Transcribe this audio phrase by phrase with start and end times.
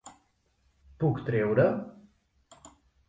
[1.03, 1.69] Puc treure...?